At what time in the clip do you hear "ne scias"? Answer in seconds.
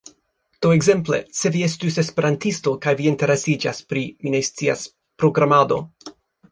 4.39-4.89